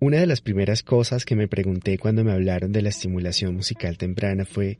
[0.00, 3.96] Una de las primeras cosas que me pregunté cuando me hablaron de la estimulación musical
[3.96, 4.78] temprana fue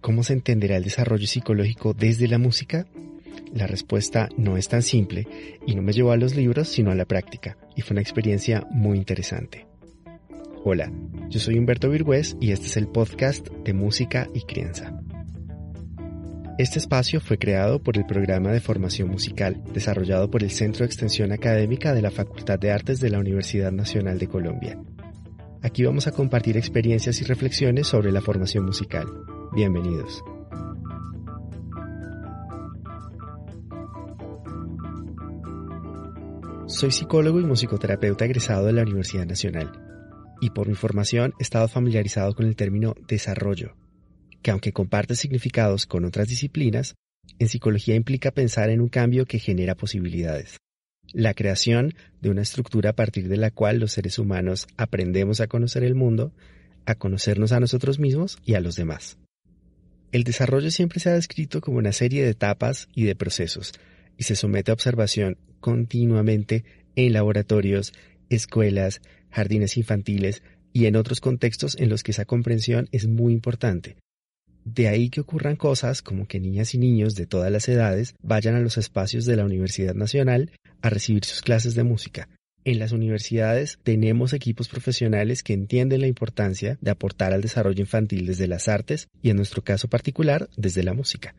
[0.00, 2.86] ¿cómo se entenderá el desarrollo psicológico desde la música?
[3.54, 5.26] La respuesta no es tan simple
[5.66, 8.66] y no me llevó a los libros sino a la práctica y fue una experiencia
[8.70, 9.66] muy interesante.
[10.64, 10.92] Hola,
[11.28, 15.00] yo soy Humberto Virgüez y este es el podcast de Música y Crianza.
[16.58, 20.86] Este espacio fue creado por el programa de formación musical desarrollado por el Centro de
[20.86, 24.76] Extensión Académica de la Facultad de Artes de la Universidad Nacional de Colombia.
[25.62, 29.06] Aquí vamos a compartir experiencias y reflexiones sobre la formación musical.
[29.52, 30.24] Bienvenidos.
[36.66, 39.70] Soy psicólogo y musicoterapeuta egresado de la Universidad Nacional
[40.40, 43.76] y por mi formación he estado familiarizado con el término desarrollo,
[44.42, 46.94] que aunque comparte significados con otras disciplinas,
[47.38, 50.58] en psicología implica pensar en un cambio que genera posibilidades.
[51.12, 55.46] La creación de una estructura a partir de la cual los seres humanos aprendemos a
[55.46, 56.32] conocer el mundo,
[56.86, 59.18] a conocernos a nosotros mismos y a los demás.
[60.12, 63.72] El desarrollo siempre se ha descrito como una serie de etapas y de procesos,
[64.16, 66.64] y se somete a observación continuamente
[66.96, 67.92] en laboratorios,
[68.30, 73.96] escuelas, jardines infantiles y en otros contextos en los que esa comprensión es muy importante.
[74.74, 78.54] De ahí que ocurran cosas como que niñas y niños de todas las edades vayan
[78.54, 80.50] a los espacios de la Universidad Nacional
[80.82, 82.28] a recibir sus clases de música.
[82.66, 88.26] En las universidades tenemos equipos profesionales que entienden la importancia de aportar al desarrollo infantil
[88.26, 91.34] desde las artes y en nuestro caso particular desde la música.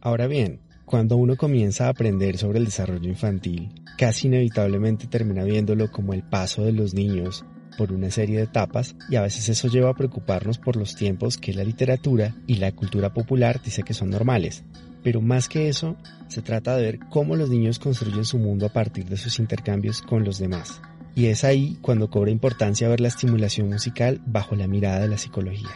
[0.00, 5.90] Ahora bien, cuando uno comienza a aprender sobre el desarrollo infantil, casi inevitablemente termina viéndolo
[5.90, 7.44] como el paso de los niños
[7.76, 11.36] por una serie de etapas y a veces eso lleva a preocuparnos por los tiempos
[11.36, 14.64] que la literatura y la cultura popular dice que son normales.
[15.02, 15.96] Pero más que eso,
[16.28, 20.02] se trata de ver cómo los niños construyen su mundo a partir de sus intercambios
[20.02, 20.80] con los demás.
[21.14, 25.18] Y es ahí cuando cobra importancia ver la estimulación musical bajo la mirada de la
[25.18, 25.70] psicología.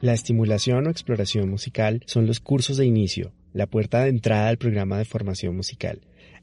[0.00, 4.58] La estimulación o exploración musical son los cursos de inicio, la puerta de entrada al
[4.58, 6.00] programa de formación musical.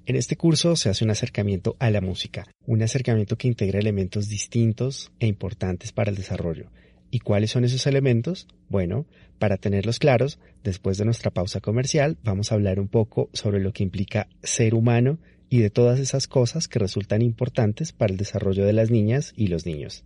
[0.10, 4.28] En este curso se hace un acercamiento a la música, un acercamiento que integra elementos
[4.28, 6.72] distintos e importantes para el desarrollo.
[7.12, 8.48] ¿Y cuáles son esos elementos?
[8.70, 9.06] Bueno,
[9.38, 13.72] para tenerlos claros, después de nuestra pausa comercial vamos a hablar un poco sobre lo
[13.72, 18.66] que implica ser humano y de todas esas cosas que resultan importantes para el desarrollo
[18.66, 20.04] de las niñas y los niños.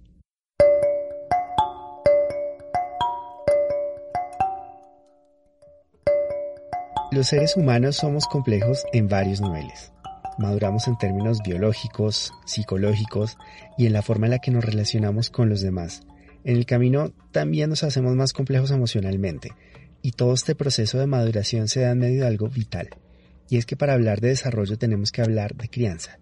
[7.10, 9.93] Los seres humanos somos complejos en varios niveles.
[10.38, 13.38] Maduramos en términos biológicos, psicológicos
[13.78, 16.02] y en la forma en la que nos relacionamos con los demás.
[16.44, 19.52] En el camino también nos hacemos más complejos emocionalmente
[20.02, 22.90] y todo este proceso de maduración se da en medio de algo vital.
[23.50, 26.20] Y es que para hablar de desarrollo tenemos que hablar de crianza.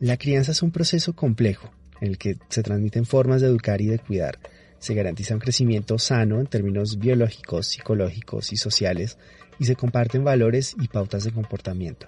[0.00, 1.70] La crianza es un proceso complejo
[2.00, 4.38] en el que se transmiten formas de educar y de cuidar.
[4.78, 9.18] Se garantiza un crecimiento sano en términos biológicos, psicológicos y sociales
[9.58, 12.06] y se comparten valores y pautas de comportamiento.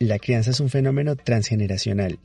[0.00, 2.20] La crianza es un fenómeno transgeneracional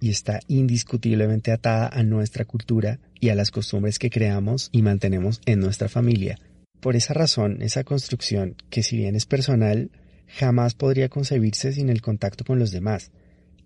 [0.00, 5.40] y está indiscutiblemente atada a nuestra cultura y a las costumbres que creamos y mantenemos
[5.44, 6.38] en nuestra familia.
[6.80, 9.90] Por esa razón, esa construcción, que si bien es personal,
[10.28, 13.10] jamás podría concebirse sin el contacto con los demás,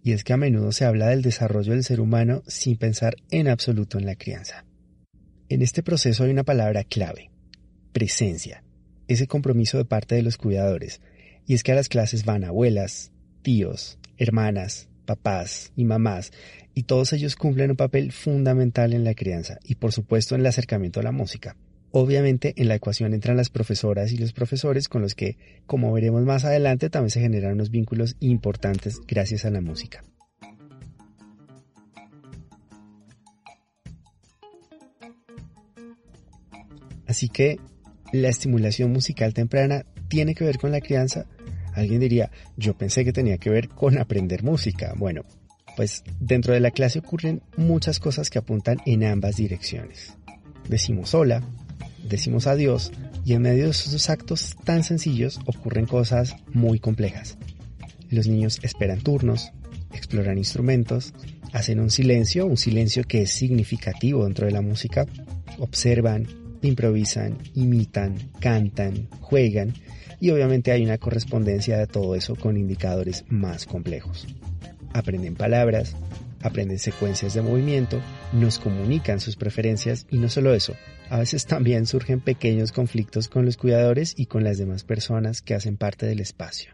[0.03, 3.49] y es que a menudo se habla del desarrollo del ser humano sin pensar en
[3.49, 4.65] absoluto en la crianza.
[5.51, 7.31] En este proceso hay una palabra clave,
[7.93, 8.65] presencia,
[9.09, 11.03] ese compromiso de parte de los cuidadores,
[11.47, 16.33] y es que a las clases van abuelas, tíos, hermanas, papás y mamás,
[16.75, 20.47] y todos ellos cumplen un papel fundamental en la crianza y por supuesto en el
[20.47, 21.57] acercamiento a la música.
[21.91, 25.37] Obviamente en la ecuación entran las profesoras y los profesores con los que,
[25.67, 30.03] como veremos más adelante, también se generan unos vínculos importantes gracias a la música.
[37.07, 37.59] Así que
[38.11, 41.27] la estimulación musical temprana tiene que ver con la crianza?
[41.75, 44.95] Alguien diría, yo pensé que tenía que ver con aprender música.
[44.97, 45.23] Bueno,
[45.77, 50.15] pues dentro de la clase ocurren muchas cosas que apuntan en ambas direcciones.
[50.69, 51.43] Decimos hola,
[52.09, 52.93] decimos adiós
[53.25, 57.39] y en medio de esos actos tan sencillos ocurren cosas muy complejas.
[58.11, 59.53] Los niños esperan turnos,
[59.93, 61.15] exploran instrumentos,
[61.53, 65.07] hacen un silencio, un silencio que es significativo dentro de la música,
[65.59, 66.27] observan,
[66.63, 69.75] improvisan, imitan, cantan, juegan
[70.21, 74.27] y obviamente hay una correspondencia de todo eso con indicadores más complejos.
[74.93, 75.97] Aprenden palabras,
[76.41, 78.01] aprenden secuencias de movimiento,
[78.33, 80.75] nos comunican sus preferencias y no solo eso,
[81.11, 85.55] a veces también surgen pequeños conflictos con los cuidadores y con las demás personas que
[85.55, 86.73] hacen parte del espacio.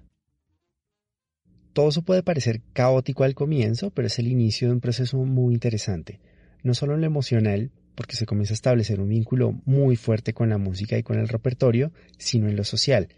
[1.73, 5.55] Todo eso puede parecer caótico al comienzo, pero es el inicio de un proceso muy
[5.55, 6.21] interesante,
[6.63, 10.49] no solo en lo emocional, porque se comienza a establecer un vínculo muy fuerte con
[10.51, 13.09] la música y con el repertorio, sino en lo social.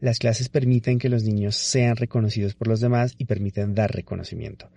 [0.00, 4.70] Las clases permiten que los niños sean reconocidos por los demás y permiten dar reconocimiento.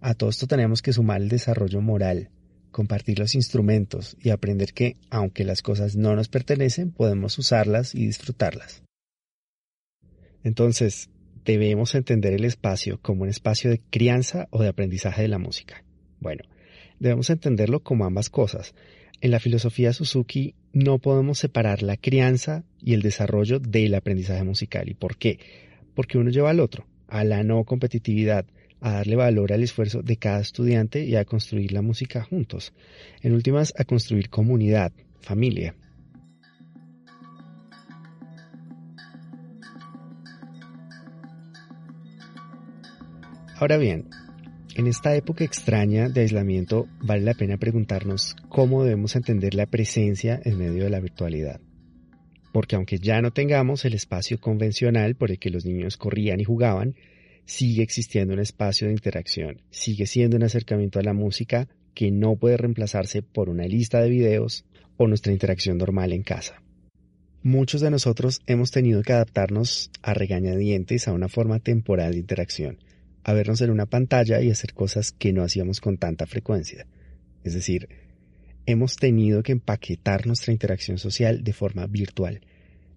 [0.00, 2.30] A todo esto tenemos que sumar el desarrollo moral,
[2.70, 8.06] compartir los instrumentos y aprender que, aunque las cosas no nos pertenecen, podemos usarlas y
[8.06, 8.82] disfrutarlas.
[10.42, 11.10] Entonces,
[11.44, 15.84] debemos entender el espacio como un espacio de crianza o de aprendizaje de la música.
[16.18, 16.44] Bueno,
[16.98, 18.74] debemos entenderlo como ambas cosas.
[19.22, 24.88] En la filosofía Suzuki no podemos separar la crianza y el desarrollo del aprendizaje musical.
[24.88, 25.38] ¿Y por qué?
[25.94, 28.46] Porque uno lleva al otro, a la no competitividad,
[28.80, 32.72] a darle valor al esfuerzo de cada estudiante y a construir la música juntos.
[33.20, 34.90] En últimas, a construir comunidad,
[35.20, 35.76] familia.
[43.54, 44.08] Ahora bien,
[44.76, 50.40] en esta época extraña de aislamiento vale la pena preguntarnos cómo debemos entender la presencia
[50.44, 51.60] en medio de la virtualidad.
[52.52, 56.44] Porque aunque ya no tengamos el espacio convencional por el que los niños corrían y
[56.44, 56.94] jugaban,
[57.44, 62.36] sigue existiendo un espacio de interacción, sigue siendo un acercamiento a la música que no
[62.36, 64.64] puede reemplazarse por una lista de videos
[64.96, 66.62] o nuestra interacción normal en casa.
[67.42, 72.78] Muchos de nosotros hemos tenido que adaptarnos a regañadientes a una forma temporal de interacción,
[73.24, 76.86] a vernos en una pantalla y hacer cosas que no hacíamos con tanta frecuencia.
[77.44, 77.88] Es decir,
[78.66, 82.40] hemos tenido que empaquetar nuestra interacción social de forma virtual.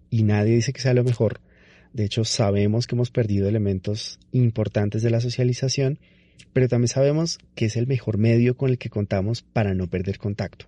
[0.10, 1.42] Y nadie dice que sea lo mejor,
[1.96, 5.98] de hecho, sabemos que hemos perdido elementos importantes de la socialización,
[6.52, 10.18] pero también sabemos que es el mejor medio con el que contamos para no perder
[10.18, 10.66] contacto.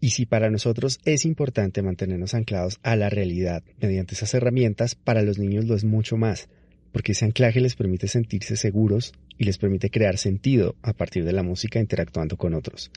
[0.00, 5.22] Y si para nosotros es importante mantenernos anclados a la realidad mediante esas herramientas, para
[5.22, 6.48] los niños lo es mucho más,
[6.92, 11.32] porque ese anclaje les permite sentirse seguros y les permite crear sentido a partir de
[11.32, 12.90] la música interactuando con otros.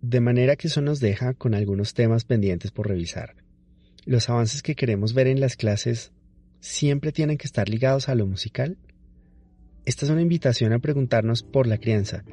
[0.00, 3.36] De manera que eso nos deja con algunos temas pendientes por revisar
[4.06, 6.12] los avances que queremos ver en las clases
[6.60, 8.76] siempre tienen que estar ligados a lo musical?
[9.84, 12.24] Esta es una invitación a preguntarnos por la crianza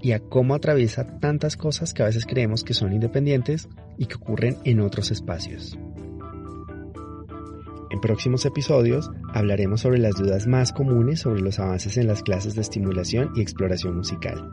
[0.00, 3.68] y a cómo atraviesa tantas cosas que a veces creemos que son independientes
[3.98, 5.78] y que ocurren en otros espacios.
[7.96, 12.54] En próximos episodios hablaremos sobre las dudas más comunes sobre los avances en las clases
[12.54, 14.52] de estimulación y exploración musical.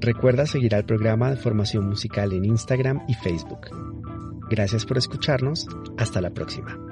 [0.00, 3.68] Recuerda seguir al programa de formación musical en Instagram y Facebook.
[4.48, 5.68] Gracias por escucharnos.
[5.98, 6.85] Hasta la próxima.